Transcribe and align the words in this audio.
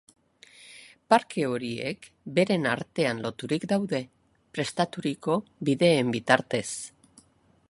Parke 1.13 1.43
horiek 1.49 2.07
beren 2.39 2.65
artean 2.71 3.21
loturik 3.27 3.69
daude, 3.75 4.03
prestaturiko 4.59 5.41
bideen 5.71 6.15
bitartez. 6.19 6.67